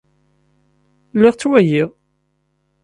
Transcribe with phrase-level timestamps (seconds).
[1.15, 1.89] Lliɣ ttwaliɣ.